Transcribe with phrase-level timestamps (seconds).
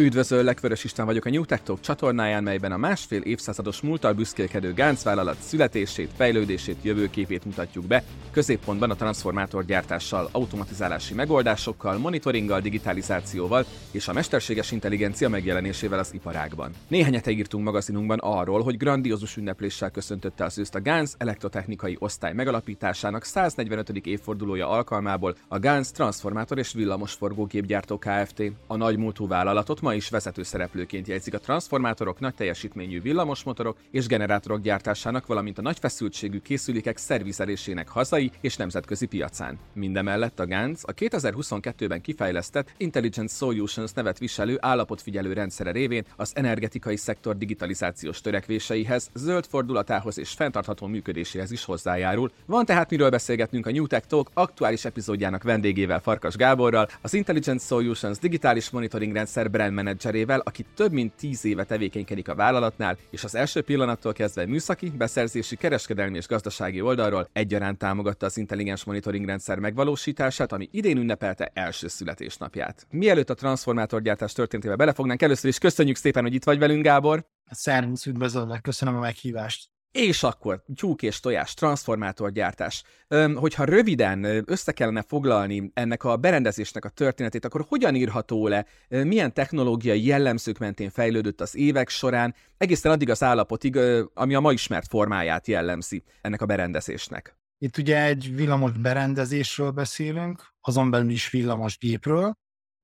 [0.00, 4.72] Üdvözöllek, Vörös István vagyok a New Tech Talk csatornáján, melyben a másfél évszázados múltal büszkélkedő
[4.72, 14.08] Gánc vállalat születését, fejlődését, jövőképét mutatjuk be, középpontban a transformátorgyártással, automatizálási megoldásokkal, monitoringgal, digitalizációval és
[14.08, 16.70] a mesterséges intelligencia megjelenésével az iparágban.
[16.88, 22.32] Néhány hete írtunk magazinunkban arról, hogy grandiózus ünnepléssel köszöntötte az őszt a Gánc elektrotechnikai osztály
[22.32, 23.90] megalapításának 145.
[23.90, 28.42] évfordulója alkalmából a Gánc Transformátor és Villamosforgógépgyártó Kft.
[28.66, 34.60] A nagymúltú vállalatot ma is vezető szereplőként jegyzik a transformátorok, nagy teljesítményű villamosmotorok és generátorok
[34.60, 39.58] gyártásának, valamint a nagy feszültségű készülékek szervizelésének hazai és nemzetközi piacán.
[39.72, 46.96] Mindemellett a GANZ a 2022-ben kifejlesztett Intelligent Solutions nevet viselő állapotfigyelő rendszere révén az energetikai
[46.96, 52.30] szektor digitalizációs törekvéseihez, zöld fordulatához és fenntartható működéséhez is hozzájárul.
[52.46, 57.60] Van tehát miről beszélgetnünk a New Tech Talk aktuális epizódjának vendégével Farkas Gáborral, az Intelligent
[57.60, 63.24] Solutions digitális monitoring rendszer brand menedzserével, aki több mint 10 éve tevékenykedik a vállalatnál, és
[63.24, 69.24] az első pillanattól kezdve műszaki, beszerzési, kereskedelmi és gazdasági oldalról egyaránt támogatta az intelligens monitoring
[69.24, 72.86] rendszer megvalósítását, ami idén ünnepelte első születésnapját.
[72.90, 77.26] Mielőtt a transformátorgyártás történetébe belefognánk, először is köszönjük szépen, hogy itt vagy velünk, Gábor.
[77.50, 79.68] Szervusz, üdvözöllek, köszönöm a meghívást.
[79.92, 82.82] És akkor tyúk és tojás, transformátorgyártás.
[83.08, 88.66] Öm, hogyha röviden össze kellene foglalni ennek a berendezésnek a történetét, akkor hogyan írható le,
[88.88, 93.78] milyen technológiai jellemzők mentén fejlődött az évek során, egészen addig az állapotig,
[94.14, 97.38] ami a ma ismert formáját jellemzi ennek a berendezésnek?
[97.58, 102.38] Itt ugye egy villamos berendezésről beszélünk, azon belül is villamos gépről.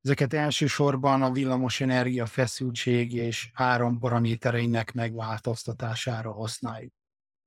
[0.07, 3.51] Ezeket elsősorban a villamos energia feszültség és
[3.99, 6.93] paramétereinek megváltoztatására használjuk.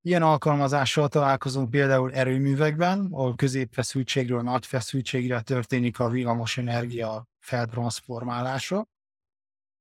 [0.01, 8.87] Ilyen alkalmazással találkozunk például erőművekben, ahol középfeszültségről nagy feszültségre történik a villamos energia feltranszformálása.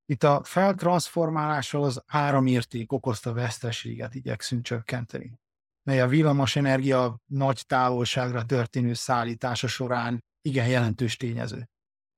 [0.06, 5.39] Itt a feltranszformálással az áramérték okozta veszteséget igyekszünk csökkenteni,
[5.83, 11.69] mely a villamos energia nagy távolságra történő szállítása során igen jelentős tényező.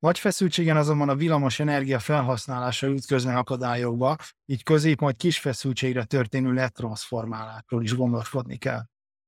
[0.00, 4.16] Nagy feszültségen azonban a villamos energia felhasználása ütközne akadályokba,
[4.47, 8.78] így közép majd kis feszültségre történő letranszformálásról is gondoskodni kell.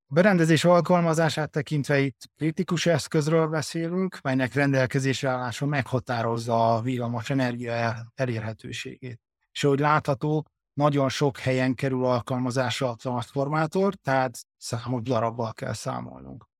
[0.06, 8.12] A berendezés alkalmazását tekintve itt kritikus eszközről beszélünk, melynek rendelkezésre állása meghatározza a villamos energia
[8.14, 9.20] elérhetőségét.
[9.50, 16.50] És ahogy látható, nagyon sok helyen kerül alkalmazásra a transformátor, tehát számos darabbal kell számolnunk.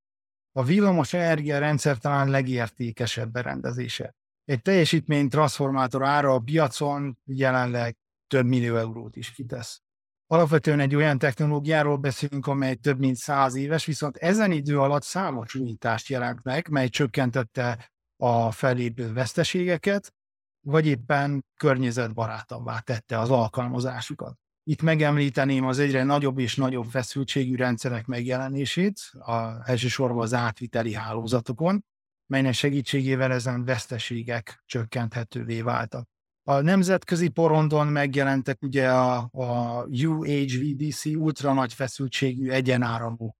[0.55, 4.15] A villamos energia rendszer talán legértékesebb berendezése.
[4.45, 7.97] Egy teljesítmény transformátor ára a piacon jelenleg
[8.27, 9.83] több millió eurót is kitesz.
[10.27, 15.55] Alapvetően egy olyan technológiáról beszélünk, amely több mint száz éves, viszont ezen idő alatt számos
[15.55, 20.15] újítást jelent meg, mely csökkentette a felépő veszteségeket,
[20.61, 24.39] vagy éppen környezetbarátabbá tette az alkalmazásukat.
[24.65, 31.85] Itt megemlíteném az egyre nagyobb és nagyobb feszültségű rendszerek megjelenését, a, elsősorban az átviteli hálózatokon,
[32.27, 36.09] melynek segítségével ezen veszteségek csökkenthetővé váltak.
[36.49, 43.37] A nemzetközi porondon megjelentek ugye a, a UHVDC ultra nagy feszültségű egyenáramú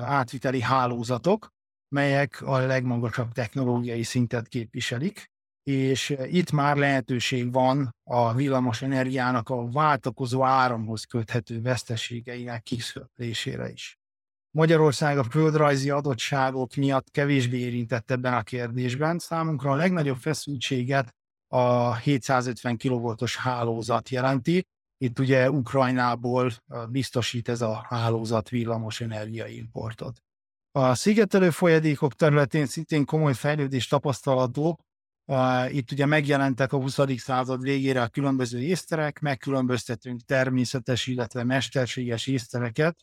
[0.00, 1.52] átviteli hálózatok,
[1.88, 5.30] melyek a legmagasabb technológiai szintet képviselik,
[5.62, 13.70] és eh, itt már lehetőség van a villamos energiának a váltakozó áramhoz köthető veszteségeinek kiszöplésére
[13.70, 13.98] is.
[14.56, 19.18] Magyarország a földrajzi adottságok miatt kevésbé érintett ebben a kérdésben.
[19.18, 21.14] Számunkra a legnagyobb feszültséget
[21.48, 24.64] a 750 kV-os hálózat jelenti.
[24.96, 30.22] Itt ugye Ukrajnából eh, biztosít ez a hálózat villamos energiaimportot.
[30.72, 34.74] A szigetelő folyadékok területén szintén komoly fejlődés tapasztalatú,
[35.68, 36.98] itt ugye megjelentek a 20.
[37.16, 42.96] század végére a különböző észterek, megkülönböztetünk természetes, illetve mesterséges észtereket,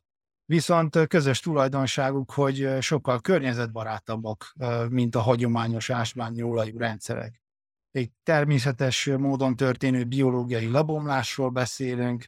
[0.45, 4.53] viszont közös tulajdonságuk, hogy sokkal környezetbarátabbak,
[4.89, 7.41] mint a hagyományos ásványi olajú rendszerek.
[7.91, 12.25] Egy természetes módon történő biológiai labomlásról beszélünk,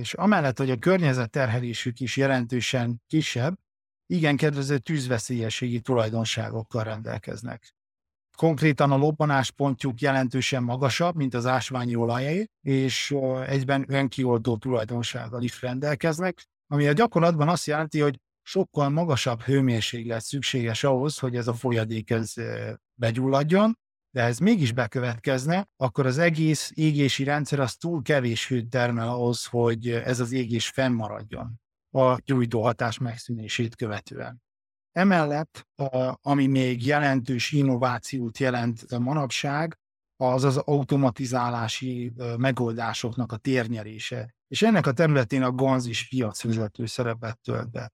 [0.00, 3.58] és amellett, hogy a környezet terhelésük is jelentősen kisebb,
[4.06, 7.75] igen kedvező tűzveszélyességi tulajdonságokkal rendelkeznek.
[8.36, 13.16] Konkrétan a lobbanáspontjuk jelentősen magasabb, mint az ásványi olajé, és
[13.46, 20.84] egyben önkioldó tulajdonsággal is rendelkeznek, ami a gyakorlatban azt jelenti, hogy sokkal magasabb hőmérséklet szükséges
[20.84, 22.32] ahhoz, hogy ez a folyadék ez
[22.94, 23.78] begyulladjon,
[24.10, 29.44] de ez mégis bekövetkezne, akkor az egész égési rendszer az túl kevés hőt termel ahhoz,
[29.44, 31.60] hogy ez az égés fennmaradjon
[31.90, 34.44] a gyújtó hatás megszűnését követően.
[34.96, 35.66] Emellett,
[36.22, 39.78] ami még jelentős innovációt jelent manapság,
[40.16, 44.34] az az automatizálási megoldásoknak a térnyerése.
[44.48, 47.92] És ennek a területén a GANZ is piacvezető szerepet tölt be.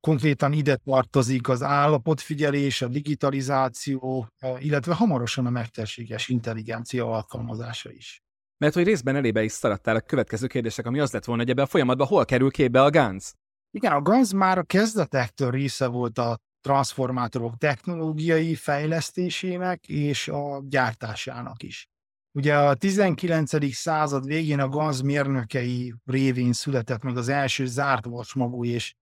[0.00, 8.22] Konkrétan ide tartozik az állapotfigyelés, a digitalizáció, illetve hamarosan a mesterséges intelligencia alkalmazása is.
[8.56, 11.62] Mert hogy részben elébe is szaladtál a következő kérdések, ami az lett volna, hogy ebbe
[11.62, 13.32] a folyamatban hol kerül képbe a GANZ?
[13.70, 21.62] Igen, a GANZ már a kezdetektől része volt a transformátorok technológiai fejlesztésének és a gyártásának
[21.62, 21.88] is.
[22.32, 23.74] Ugye a 19.
[23.74, 28.94] század végén a GANZ mérnökei révén született meg az első zárt vacsmagú és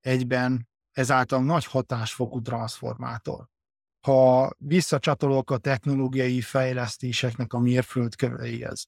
[0.00, 3.48] egyben ezáltal nagy hatásfokú transformátor.
[4.06, 8.86] Ha visszacsatolok a technológiai fejlesztéseknek a mérföldköveihez,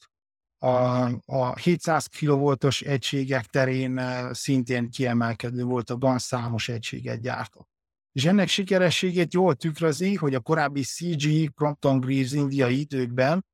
[0.67, 7.69] a, a 700 kV-os egységek terén eh, szintén kiemelkedő volt a GAN számos egységet gyártott.
[8.13, 13.47] És ennek sikerességét jól tükrözi, hogy a korábbi CG Crompton Greaves indiai időkben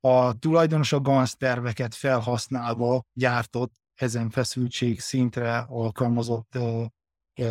[0.00, 6.84] a tulajdonos a GANS terveket felhasználva gyártott ezen feszültség szintre alkalmazott uh,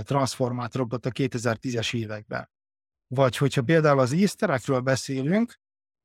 [0.01, 2.49] transformátorokat a 2010-es években.
[3.07, 5.55] Vagy hogyha például az észterekről beszélünk,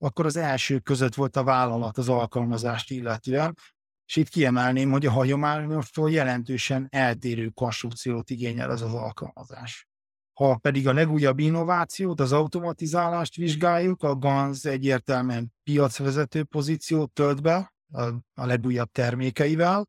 [0.02, 3.56] akkor az első között volt a vállalat az alkalmazást illetően,
[4.06, 9.88] és itt kiemelném, hogy a hagyományostól jelentősen eltérő konstrukciót igényel ez az alkalmazás.
[10.32, 17.72] Ha pedig a legújabb innovációt, az automatizálást vizsgáljuk, a GANZ egyértelműen piacvezető pozíciót tölt be
[17.92, 18.02] a,
[18.34, 19.88] a legújabb termékeivel,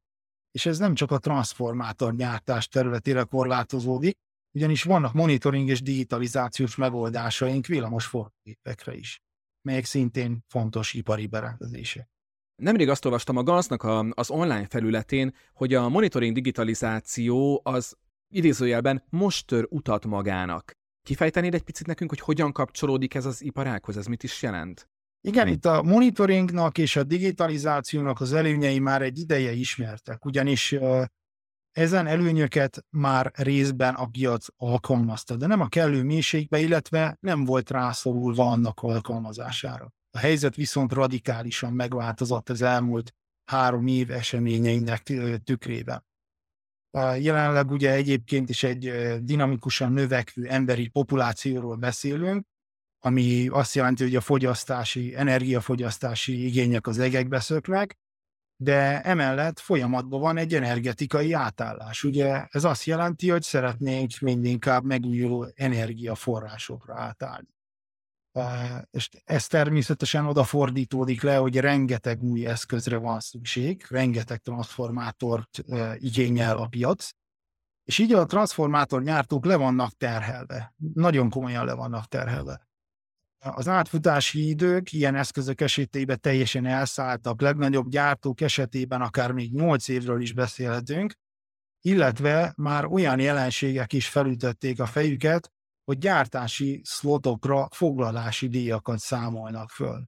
[0.52, 4.18] és ez nem csak a transformátor gyártás területére korlátozódik,
[4.56, 9.23] ugyanis vannak monitoring és digitalizációs megoldásaink villamos fordítógépekre is
[9.64, 12.12] melyek szintén fontos ipari berendezések.
[12.56, 17.98] Nemrég azt olvastam a GANZ-nak az online felületén, hogy a monitoring digitalizáció az
[18.34, 20.72] idézőjelben most tör utat magának.
[21.06, 24.90] Kifejtenéd egy picit nekünk, hogy hogyan kapcsolódik ez az iparághoz, ez mit is jelent?
[25.22, 30.76] Igen, itt a monitoringnak és a digitalizációnak az előnyei már egy ideje ismertek, ugyanis
[31.74, 37.70] ezen előnyöket már részben a piac alkalmazta, de nem a kellő mélységbe, illetve nem volt
[37.70, 39.94] rászorulva annak alkalmazására.
[40.12, 43.14] A helyzet viszont radikálisan megváltozott az elmúlt
[43.46, 45.04] három év eseményeinek
[45.44, 46.06] tükrében.
[47.20, 52.46] Jelenleg ugye egyébként is egy dinamikusan növekvő emberi populációról beszélünk,
[53.00, 57.98] ami azt jelenti, hogy a fogyasztási, energiafogyasztási igények az egekbe szöknek,
[58.64, 62.04] de emellett folyamatban van egy energetikai átállás.
[62.04, 67.48] Ugye ez azt jelenti, hogy szeretnénk mindinkább megújuló energiaforrásokra átállni.
[68.92, 75.64] És ez természetesen odafordítódik le, hogy rengeteg új eszközre van szükség, rengeteg transformátort
[75.98, 77.10] igényel a piac,
[77.84, 80.74] és így a transformátor nyártók le vannak terhelve.
[80.94, 82.68] Nagyon komolyan le vannak terhelve.
[83.44, 90.22] Az átfutási idők ilyen eszközök esetében teljesen elszálltak, legnagyobb gyártók esetében akár még 8 évről
[90.22, 91.14] is beszélhetünk,
[91.82, 95.52] illetve már olyan jelenségek is felütötték a fejüket,
[95.84, 100.04] hogy gyártási szlotokra foglalási díjakat számolnak föl.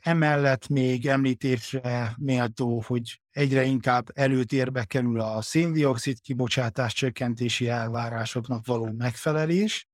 [0.00, 8.92] Emellett még említésre méltó, hogy egyre inkább előtérbe kerül a széndiokszid kibocsátás csökkentési elvárásoknak való
[8.92, 9.86] megfelelés,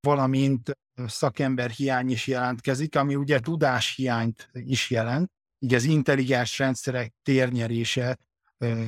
[0.00, 8.18] valamint szakember hiány is jelentkezik, ami ugye tudáshiányt is jelent, így az intelligens rendszerek térnyerése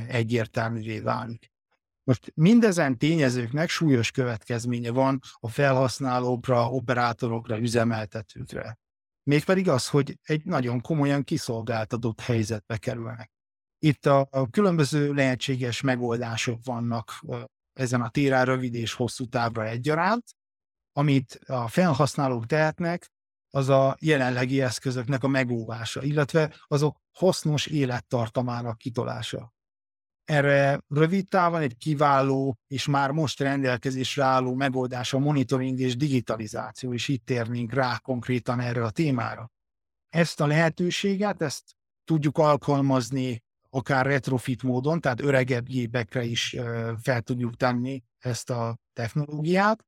[0.09, 1.51] egyértelművé válik.
[2.05, 8.79] Most mindezen tényezőknek súlyos következménye van a felhasználókra, operátorokra, üzemeltetőkre.
[9.23, 13.31] Mégpedig az, hogy egy nagyon komolyan kiszolgáltatott helyzetbe kerülnek.
[13.79, 17.21] Itt a, a különböző lehetséges megoldások vannak
[17.73, 20.25] ezen a téren rövid és hosszú távra egyaránt,
[20.93, 23.11] amit a felhasználók tehetnek,
[23.55, 29.53] az a jelenlegi eszközöknek a megóvása, illetve azok hasznos élettartamának kitolása.
[30.25, 36.93] Erre rövid távon egy kiváló és már most rendelkezésre álló megoldás a monitoring és digitalizáció,
[36.93, 39.51] és itt térnénk rá konkrétan erre a témára.
[40.09, 41.63] Ezt a lehetőséget, ezt
[42.05, 46.57] tudjuk alkalmazni akár retrofit módon, tehát öregebb gépekre is
[47.03, 49.87] fel tudjuk tenni ezt a technológiát,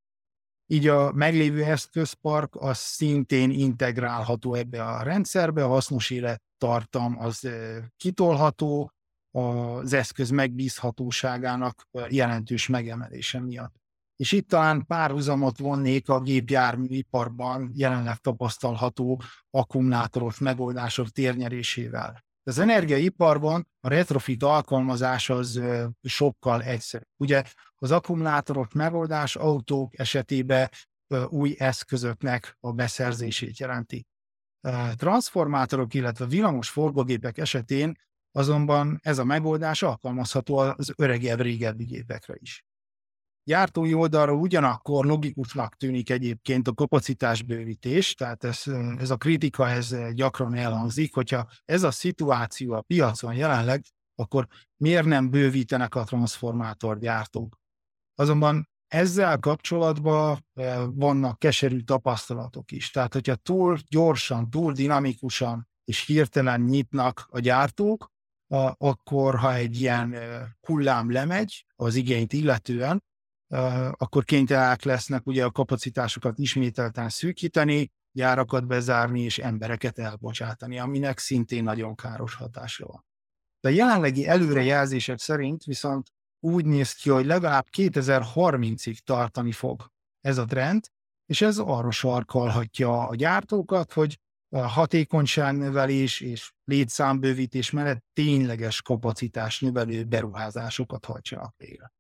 [0.66, 7.48] így a meglévő eszközpark az szintén integrálható ebbe a rendszerbe, a hasznos élettartam az
[7.96, 8.92] kitolható,
[9.30, 13.74] az eszköz megbízhatóságának jelentős megemelése miatt.
[14.16, 22.24] És itt talán párhuzamot vonnék a gépjárműiparban jelenleg tapasztalható akkumulátoros megoldások térnyerésével.
[22.42, 25.60] Az energiaiparban a retrofit alkalmazás az
[26.02, 27.08] sokkal egyszerűbb.
[27.16, 27.42] Ugye
[27.84, 30.68] az akkumulátorok megoldás autók esetében
[31.28, 34.06] új eszközöknek a beszerzését jelenti.
[34.94, 37.94] Transformátorok, illetve villamos forgógépek esetén
[38.32, 42.64] azonban ez a megoldás alkalmazható az öregebb, régebbi gépekre is.
[43.42, 48.62] Gyártói oldalra ugyanakkor logikusnak tűnik egyébként a kapacitásbővítés, tehát ez,
[48.98, 55.06] ez a kritika ez gyakran elhangzik, hogyha ez a szituáció a piacon jelenleg, akkor miért
[55.06, 57.62] nem bővítenek a transformátorgyártók?
[58.14, 60.46] Azonban ezzel kapcsolatban
[60.94, 62.90] vannak keserű tapasztalatok is.
[62.90, 68.12] Tehát, hogyha túl gyorsan, túl dinamikusan és hirtelen nyitnak a gyártók,
[68.76, 70.16] akkor ha egy ilyen
[70.60, 73.04] hullám lemegy az igényt illetően,
[73.90, 81.62] akkor kénytelenek lesznek ugye a kapacitásokat ismételten szűkíteni, gyárakat bezárni és embereket elbocsátani, aminek szintén
[81.62, 83.04] nagyon káros hatása van.
[83.60, 86.12] De a jelenlegi előrejelzések szerint viszont
[86.44, 90.88] úgy néz ki, hogy legalább 2030-ig tartani fog ez a trend,
[91.26, 100.04] és ez arra sarkalhatja a gyártókat, hogy a hatékonyságnövelés és létszámbővítés mellett tényleges kapacitás növelő
[100.04, 101.92] beruházásokat hagyjanak végre.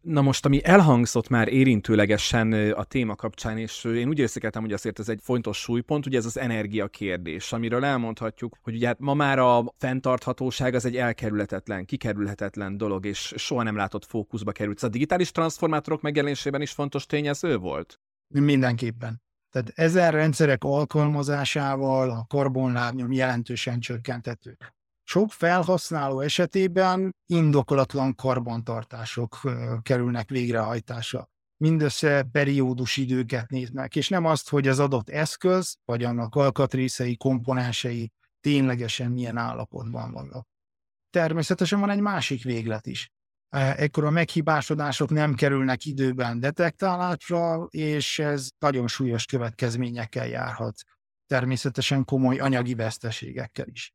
[0.00, 4.98] Na most, ami elhangzott már érintőlegesen a téma kapcsán, és én úgy érzékeltem, hogy azért
[4.98, 9.14] ez egy fontos súlypont, ugye ez az energia kérdés, amiről elmondhatjuk, hogy ugye hát ma
[9.14, 14.76] már a fenntarthatóság az egy elkerülhetetlen, kikerülhetetlen dolog, és soha nem látott fókuszba került.
[14.76, 18.00] Szóval a digitális transformátorok megjelenésében is fontos tényező volt?
[18.34, 19.22] Mindenképpen.
[19.50, 24.56] Tehát ezen rendszerek alkalmazásával a karbonlábnyom jelentősen csökkentető.
[25.12, 29.40] Sok felhasználó esetében indokolatlan karbantartások
[29.82, 31.28] kerülnek végrehajtásra.
[31.56, 38.12] Mindössze periódus időket néznek, és nem azt, hogy az adott eszköz, vagy annak alkatrészei, komponensei
[38.40, 40.48] ténylegesen milyen állapotban vannak.
[41.10, 43.10] Természetesen van egy másik véglet is.
[43.48, 50.74] Ekkor a meghibásodások nem kerülnek időben detektálásra, és ez nagyon súlyos következményekkel járhat.
[51.26, 53.94] Természetesen komoly anyagi veszteségekkel is.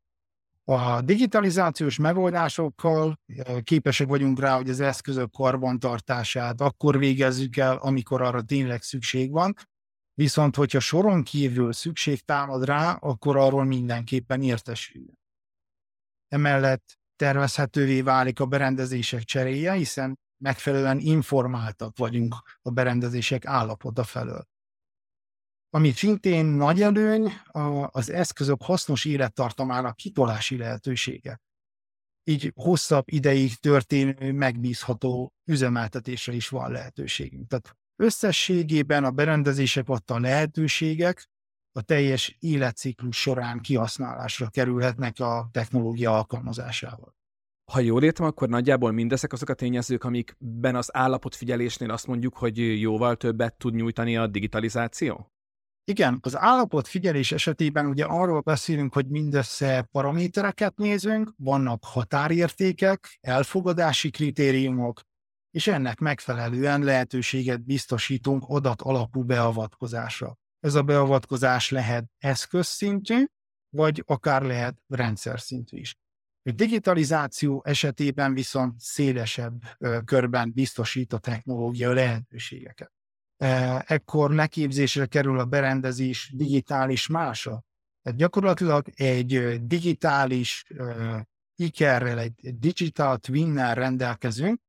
[0.68, 3.20] A digitalizációs megoldásokkal
[3.62, 9.54] képesek vagyunk rá, hogy az eszközök karbantartását akkor végezzük el, amikor arra tényleg szükség van,
[10.14, 15.06] viszont hogyha soron kívül szükség támad rá, akkor arról mindenképpen értesül.
[16.28, 24.46] Emellett tervezhetővé válik a berendezések cseréje, hiszen megfelelően informáltak vagyunk a berendezések állapota felől.
[25.70, 27.32] Ami szintén nagy előny,
[27.86, 31.40] az eszközök hasznos élettartamának kitolási lehetősége.
[32.24, 37.48] Így hosszabb ideig történő, megbízható üzemeltetésre is van lehetőségünk.
[37.48, 41.28] Tehát összességében a berendezések adta lehetőségek
[41.72, 47.14] a teljes életciklus során kihasználásra kerülhetnek a technológia alkalmazásával.
[47.72, 52.80] Ha jól értem, akkor nagyjából mindezek azok a tényezők, amikben az állapotfigyelésnél azt mondjuk, hogy
[52.80, 55.30] jóval többet tud nyújtani a digitalizáció?
[55.88, 65.00] Igen, az állapotfigyelés esetében ugye arról beszélünk, hogy mindössze paramétereket nézünk, vannak határértékek, elfogadási kritériumok,
[65.50, 70.38] és ennek megfelelően lehetőséget biztosítunk adat alapú beavatkozásra.
[70.60, 73.24] Ez a beavatkozás lehet eszközszintű,
[73.68, 75.94] vagy akár lehet rendszer szintű is.
[76.42, 79.62] A digitalizáció esetében viszont szélesebb
[80.04, 82.95] körben biztosít a technológia lehetőségeket.
[83.86, 87.64] Ekkor leképzésre kerül a berendezés digitális mása.
[88.02, 90.64] Tehát gyakorlatilag egy digitális
[91.56, 94.60] ikerrel, egy digital twinnel rendelkezünk,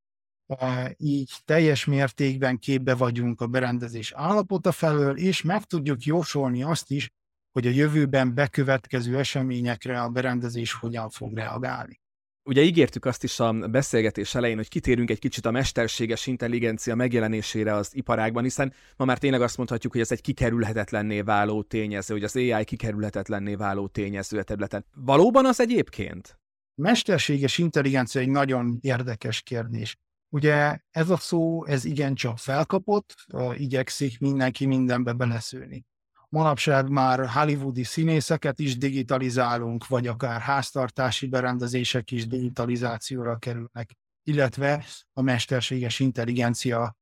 [0.97, 7.09] így teljes mértékben képbe vagyunk a berendezés állapota felől, és meg tudjuk jósolni azt is,
[7.51, 11.99] hogy a jövőben bekövetkező eseményekre a berendezés hogyan fog reagálni.
[12.47, 17.73] Ugye ígértük azt is a beszélgetés elején, hogy kitérünk egy kicsit a mesterséges intelligencia megjelenésére
[17.73, 22.23] az iparágban, hiszen ma már tényleg azt mondhatjuk, hogy ez egy kikerülhetetlenné váló tényező, hogy
[22.23, 24.85] az AI kikerülhetetlenné váló tényező a területen.
[24.93, 26.39] Valóban az egyébként?
[26.75, 29.97] Mesterséges intelligencia egy nagyon érdekes kérdés.
[30.29, 33.13] Ugye ez a szó, ez igencsak felkapott,
[33.53, 35.85] igyekszik mindenki mindenbe beleszőni.
[36.29, 43.93] Manapság már hollywoodi színészeket is digitalizálunk, vagy akár háztartási berendezések is digitalizációra kerülnek,
[44.23, 46.95] illetve a mesterséges intelligencia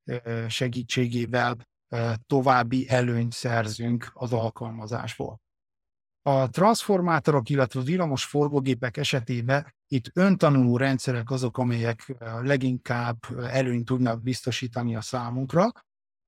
[0.47, 1.55] segítségével
[2.27, 5.39] további előnyt szerzünk az alkalmazásból.
[6.21, 14.95] A transformátorok, illetve villamos forgógépek esetében itt öntanuló rendszerek azok, amelyek leginkább előnyt tudnak biztosítani
[14.95, 15.71] a számunkra,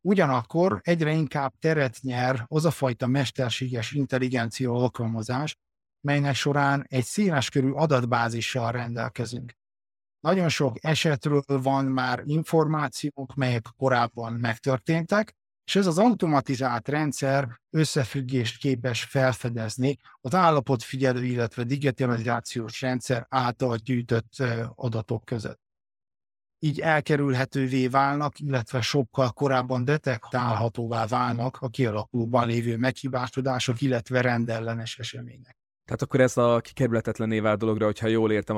[0.07, 5.55] Ugyanakkor egyre inkább teret nyer az a fajta mesterséges intelligencia alkalmazás,
[6.01, 9.53] melynek során egy széleskörű adatbázissal rendelkezünk.
[10.19, 15.33] Nagyon sok esetről van már információk, melyek korábban megtörténtek,
[15.65, 24.31] és ez az automatizált rendszer összefüggést képes felfedezni az állapotfigyelő, illetve digitalizációs rendszer által gyűjtött
[24.75, 25.66] adatok között.
[26.59, 35.57] Így elkerülhetővé válnak, illetve sokkal korábban detektálhatóvá válnak a kialakulóban lévő meghibásodások, illetve rendellenes események.
[35.85, 38.57] Tehát akkor ez a kikerülhetetlené vált dologra, hogyha jól értem,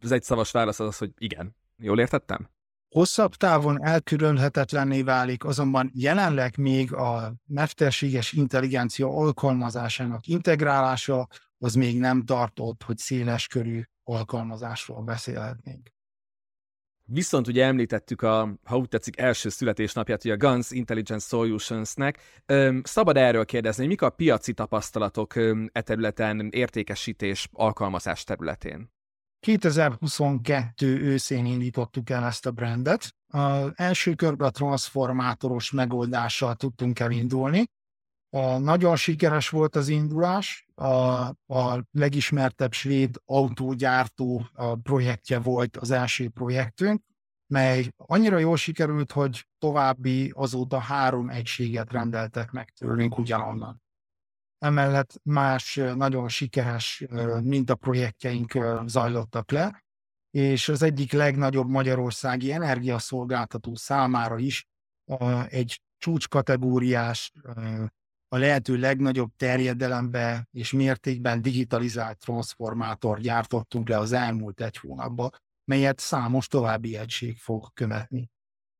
[0.00, 1.56] az egy szavas válasz az az, hogy igen.
[1.76, 2.48] Jól értettem?
[2.94, 12.24] hosszabb távon elkülönhetetlenné válik, azonban jelenleg még a mesterséges intelligencia alkalmazásának integrálása az még nem
[12.24, 15.93] tartott, hogy széles körű alkalmazásról beszélhetnénk.
[17.06, 22.20] Viszont ugye említettük a, ha úgy tetszik, első születésnapját, ugye a Guns Intelligence Solutions-nek.
[22.82, 25.34] Szabad erről kérdezni, hogy mik a piaci tapasztalatok
[25.72, 28.92] e területen, értékesítés, alkalmazás területén?
[29.40, 33.14] 2022 őszén indítottuk el ezt a brandet.
[33.26, 37.64] Az első körben a transformátoros megoldással tudtunk elindulni.
[38.34, 40.88] A, nagyon sikeres volt az indulás, a,
[41.46, 44.46] a legismertebb svéd autógyártó
[44.82, 47.02] projektje volt az első projektünk,
[47.46, 53.82] mely annyira jól sikerült, hogy további azóta három egységet rendeltek meg tőlünk ugyanonnan.
[54.58, 57.04] Emellett más nagyon sikeres
[57.42, 59.84] mintaprojektjeink zajlottak le,
[60.30, 64.66] és az egyik legnagyobb magyarországi energiaszolgáltató számára is
[65.48, 67.32] egy csúcskategóriás,
[68.34, 75.30] a lehető legnagyobb terjedelembe és mértékben digitalizált transformátor gyártottunk le az elmúlt egy hónapban,
[75.64, 78.30] melyet számos további egység fog követni.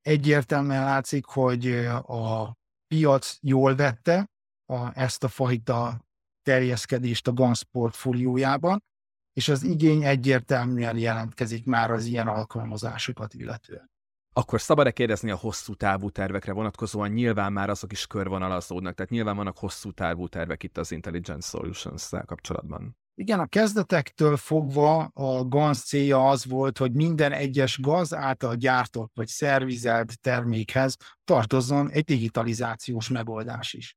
[0.01, 1.67] Egyértelműen látszik, hogy
[2.07, 2.57] a
[2.87, 4.31] piac jól vette,
[4.73, 6.05] a, ezt a fajta
[6.43, 8.85] terjeszkedést a GANS portfóliójában,
[9.33, 13.94] és az igény egyértelműen jelentkezik már az ilyen alkalmazásokat illetően.
[14.37, 17.11] Akkor szabad-e kérdezni a hosszú távú tervekre vonatkozóan?
[17.11, 22.25] Nyilván már azok is körvonalazódnak, tehát nyilván vannak hosszú távú tervek itt az Intelligence Solutions-szel
[22.25, 22.97] kapcsolatban.
[23.15, 29.11] Igen, a kezdetektől fogva a GANS célja az volt, hogy minden egyes gaz által gyártott
[29.15, 33.97] vagy szervizelt termékhez tartozzon egy digitalizációs megoldás is.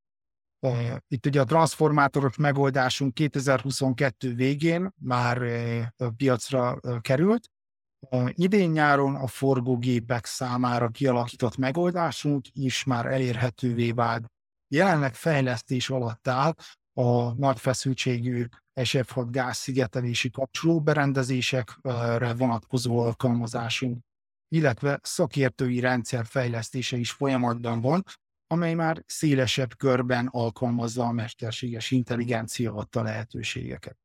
[1.07, 5.41] Itt ugye a transformátoros megoldásunk 2022 végén már
[6.17, 7.49] piacra került.
[8.27, 14.25] Idén-nyáron a forgógépek számára kialakított megoldásunk is már elérhetővé vált.
[14.67, 16.55] Jelenleg fejlesztés alatt áll
[16.93, 24.03] a nagy feszültségű SF6 gáz szigetelési kapcsolóberendezésekre vonatkozó alkalmazásunk,
[24.47, 28.03] illetve szakértői rendszer fejlesztése is folyamatban van,
[28.47, 33.97] amely már szélesebb körben alkalmazza a mesterséges intelligencia adta lehetőségeket.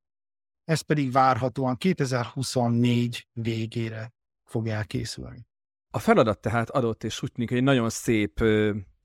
[0.64, 4.12] Ez pedig várhatóan 2024 végére
[4.44, 5.46] fog elkészülni.
[5.90, 8.40] A feladat tehát adott, és úgy tűnik, hogy egy nagyon szép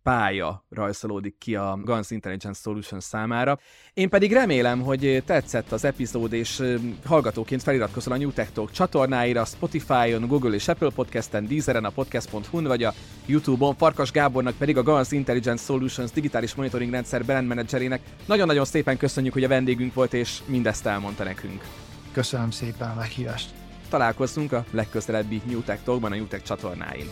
[0.08, 3.60] pálya rajzolódik ki a Guns Intelligence Solutions számára.
[3.94, 6.64] Én pedig remélem, hogy tetszett az epizód, és
[7.06, 12.64] hallgatóként feliratkozol a New Tech Talk csatornáira, Spotify-on, Google és Apple Podcast-en, Deezeren, a podcast.hu-n,
[12.64, 12.94] vagy a
[13.26, 13.76] YouTube-on.
[13.76, 19.34] Farkas Gábornak pedig a Guns Intelligence Solutions digitális monitoring rendszer brand managerének nagyon-nagyon szépen köszönjük,
[19.34, 21.64] hogy a vendégünk volt, és mindezt elmondta nekünk.
[22.12, 23.50] Köszönöm szépen a meghívást.
[23.90, 27.06] Találkozunk a legközelebbi New Tech Talkban a New Tech csatornáin.